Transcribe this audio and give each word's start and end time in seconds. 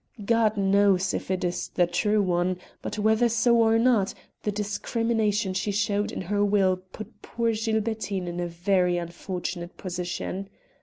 God 0.25 0.57
knows 0.57 1.13
if 1.13 1.29
it 1.29 1.43
is 1.43 1.67
the 1.67 1.85
true 1.85 2.23
one, 2.23 2.57
but 2.81 2.97
whether 2.97 3.29
so 3.29 3.53
or 3.57 3.77
not, 3.77 4.15
the 4.41 4.51
discrimination 4.51 5.53
she 5.53 5.71
showed 5.71 6.11
in 6.11 6.21
her 6.21 6.43
will 6.43 6.77
put 6.91 7.21
poor 7.21 7.51
Gilbertine 7.53 8.25
in 8.27 8.39
a 8.39 8.47
very 8.47 8.97
unfortunate 8.97 9.77
position. 9.77 10.49